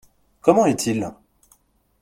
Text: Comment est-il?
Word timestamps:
Comment 0.41 0.65
est-il? 0.65 1.11